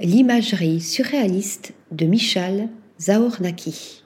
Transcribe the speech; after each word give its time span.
L'imagerie 0.00 0.80
surréaliste 0.80 1.72
de 1.92 2.04
Michal 2.04 2.68
Zaornaki. 3.00 4.02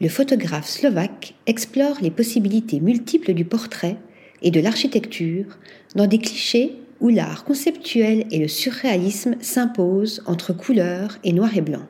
Le 0.00 0.08
photographe 0.08 0.68
slovaque 0.68 1.34
explore 1.46 1.98
les 2.02 2.10
possibilités 2.10 2.80
multiples 2.80 3.32
du 3.32 3.44
portrait 3.44 3.96
et 4.42 4.50
de 4.50 4.58
l'architecture 4.58 5.56
dans 5.94 6.08
des 6.08 6.18
clichés 6.18 6.74
où 7.00 7.10
l'art 7.10 7.44
conceptuel 7.44 8.26
et 8.32 8.40
le 8.40 8.48
surréalisme 8.48 9.36
s'imposent 9.40 10.20
entre 10.26 10.52
couleur 10.52 11.16
et 11.22 11.32
noir 11.32 11.56
et 11.56 11.60
blanc. 11.60 11.86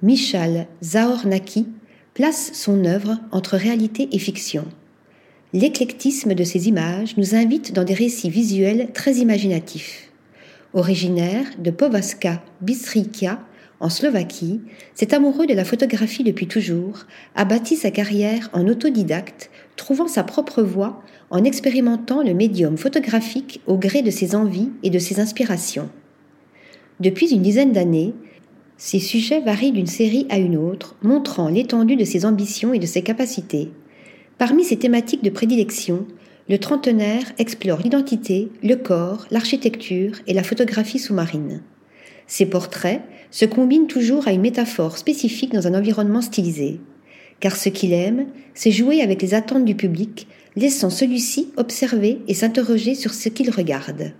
Michal 0.00 0.68
Zaornaki 0.80 1.66
place 2.14 2.52
son 2.52 2.84
œuvre 2.84 3.18
entre 3.32 3.56
réalité 3.56 4.08
et 4.12 4.20
fiction. 4.20 4.64
L'éclectisme 5.52 6.34
de 6.34 6.44
ses 6.44 6.68
images 6.68 7.16
nous 7.16 7.34
invite 7.34 7.72
dans 7.72 7.84
des 7.84 7.94
récits 7.94 8.30
visuels 8.30 8.90
très 8.94 9.14
imaginatifs. 9.14 10.13
Originaire 10.74 11.46
de 11.58 11.70
Povaska 11.70 12.42
Bystrica, 12.60 13.38
en 13.78 13.88
Slovaquie, 13.88 14.60
cet 14.94 15.12
amoureux 15.12 15.46
de 15.46 15.54
la 15.54 15.64
photographie 15.64 16.24
depuis 16.24 16.48
toujours 16.48 17.06
a 17.36 17.44
bâti 17.44 17.76
sa 17.76 17.92
carrière 17.92 18.50
en 18.52 18.66
autodidacte, 18.66 19.50
trouvant 19.76 20.08
sa 20.08 20.24
propre 20.24 20.62
voie 20.62 21.00
en 21.30 21.44
expérimentant 21.44 22.24
le 22.24 22.34
médium 22.34 22.76
photographique 22.76 23.60
au 23.68 23.78
gré 23.78 24.02
de 24.02 24.10
ses 24.10 24.34
envies 24.34 24.70
et 24.82 24.90
de 24.90 24.98
ses 24.98 25.20
inspirations. 25.20 25.90
Depuis 26.98 27.32
une 27.32 27.42
dizaine 27.42 27.72
d'années, 27.72 28.12
ses 28.76 28.98
sujets 28.98 29.40
varient 29.40 29.70
d'une 29.70 29.86
série 29.86 30.26
à 30.28 30.38
une 30.38 30.56
autre, 30.56 30.96
montrant 31.02 31.48
l'étendue 31.48 31.96
de 31.96 32.04
ses 32.04 32.24
ambitions 32.24 32.74
et 32.74 32.80
de 32.80 32.86
ses 32.86 33.02
capacités. 33.02 33.70
Parmi 34.38 34.64
ses 34.64 34.78
thématiques 34.78 35.22
de 35.22 35.30
prédilection, 35.30 36.04
le 36.48 36.58
trentenaire 36.58 37.32
explore 37.38 37.80
l'identité, 37.80 38.50
le 38.62 38.76
corps, 38.76 39.26
l'architecture 39.30 40.18
et 40.26 40.34
la 40.34 40.42
photographie 40.42 40.98
sous-marine. 40.98 41.62
Ses 42.26 42.46
portraits 42.46 43.00
se 43.30 43.46
combinent 43.46 43.86
toujours 43.86 44.28
à 44.28 44.32
une 44.32 44.42
métaphore 44.42 44.98
spécifique 44.98 45.52
dans 45.52 45.66
un 45.66 45.74
environnement 45.74 46.20
stylisé. 46.20 46.80
Car 47.40 47.56
ce 47.56 47.70
qu'il 47.70 47.92
aime, 47.94 48.26
c'est 48.52 48.70
jouer 48.70 49.00
avec 49.00 49.22
les 49.22 49.34
attentes 49.34 49.64
du 49.64 49.74
public, 49.74 50.28
laissant 50.54 50.90
celui-ci 50.90 51.48
observer 51.56 52.20
et 52.28 52.34
s'interroger 52.34 52.94
sur 52.94 53.14
ce 53.14 53.30
qu'il 53.30 53.50
regarde. 53.50 54.12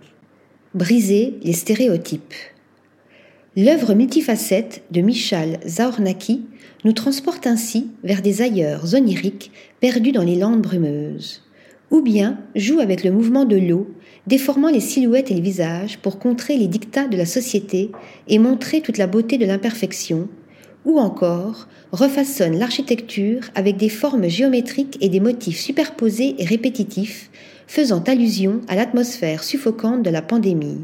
Briser 0.73 1.35
les 1.43 1.53
stéréotypes. 1.53 2.33
L'œuvre 3.55 3.93
multifacette 3.93 4.83
de 4.91 5.01
Michal 5.01 5.59
Zaornaki 5.65 6.43
nous 6.83 6.91
transporte 6.91 7.47
ainsi 7.47 7.91
vers 8.03 8.21
des 8.21 8.41
ailleurs 8.41 8.95
oniriques 8.95 9.51
perdus 9.79 10.11
dans 10.11 10.23
les 10.23 10.35
landes 10.35 10.61
brumeuses 10.61 11.44
ou 11.91 12.01
bien 12.01 12.39
joue 12.55 12.79
avec 12.79 13.03
le 13.03 13.11
mouvement 13.11 13.45
de 13.45 13.57
l'eau, 13.57 13.87
déformant 14.27 14.69
les 14.69 14.79
silhouettes 14.79 15.31
et 15.31 15.35
les 15.35 15.41
visages 15.41 15.99
pour 15.99 16.19
contrer 16.19 16.57
les 16.57 16.67
dictats 16.67 17.07
de 17.07 17.17
la 17.17 17.25
société 17.25 17.91
et 18.27 18.39
montrer 18.39 18.81
toute 18.81 18.97
la 18.97 19.07
beauté 19.07 19.37
de 19.37 19.45
l'imperfection, 19.45 20.27
ou 20.85 20.99
encore 20.99 21.67
refaçonne 21.91 22.57
l'architecture 22.57 23.41
avec 23.55 23.77
des 23.77 23.89
formes 23.89 24.27
géométriques 24.27 24.97
et 25.01 25.09
des 25.09 25.19
motifs 25.19 25.59
superposés 25.59 26.35
et 26.37 26.45
répétitifs, 26.45 27.29
faisant 27.67 28.03
allusion 28.03 28.61
à 28.67 28.75
l'atmosphère 28.75 29.43
suffocante 29.43 30.03
de 30.03 30.09
la 30.09 30.21
pandémie. 30.21 30.81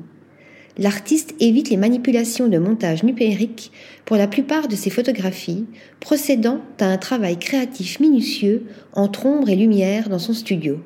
L'artiste 0.78 1.36
évite 1.40 1.70
les 1.70 1.78
manipulations 1.78 2.48
de 2.48 2.58
montage 2.58 3.04
numérique 3.04 3.72
pour 4.06 4.16
la 4.16 4.28
plupart 4.28 4.68
de 4.68 4.76
ses 4.76 4.90
photographies, 4.90 5.66
procédant 6.00 6.62
à 6.80 6.86
un 6.86 6.98
travail 6.98 7.38
créatif 7.38 8.00
minutieux 8.00 8.64
entre 8.94 9.26
ombre 9.26 9.50
et 9.50 9.56
lumière 9.56 10.10
dans 10.10 10.20
son 10.20 10.34
studio. 10.34 10.80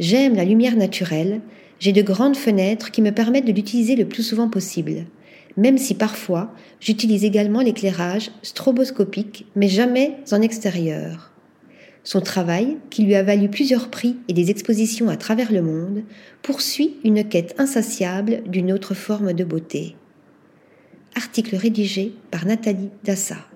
J'aime 0.00 0.34
la 0.34 0.46
lumière 0.46 0.76
naturelle, 0.76 1.42
j'ai 1.78 1.92
de 1.92 2.00
grandes 2.00 2.36
fenêtres 2.36 2.90
qui 2.90 3.02
me 3.02 3.12
permettent 3.12 3.44
de 3.44 3.52
l'utiliser 3.52 3.96
le 3.96 4.08
plus 4.08 4.22
souvent 4.22 4.48
possible, 4.48 5.04
même 5.58 5.76
si 5.76 5.94
parfois 5.94 6.54
j'utilise 6.80 7.22
également 7.22 7.60
l'éclairage 7.60 8.30
stroboscopique, 8.42 9.44
mais 9.56 9.68
jamais 9.68 10.16
en 10.32 10.40
extérieur. 10.40 11.32
Son 12.02 12.22
travail, 12.22 12.78
qui 12.88 13.02
lui 13.02 13.14
a 13.14 13.22
valu 13.22 13.50
plusieurs 13.50 13.90
prix 13.90 14.16
et 14.26 14.32
des 14.32 14.50
expositions 14.50 15.10
à 15.10 15.18
travers 15.18 15.52
le 15.52 15.60
monde, 15.60 16.02
poursuit 16.40 16.96
une 17.04 17.28
quête 17.28 17.54
insatiable 17.58 18.40
d'une 18.46 18.72
autre 18.72 18.94
forme 18.94 19.34
de 19.34 19.44
beauté. 19.44 19.96
Article 21.14 21.56
rédigé 21.56 22.14
par 22.30 22.46
Nathalie 22.46 22.88
Dassa. 23.04 23.49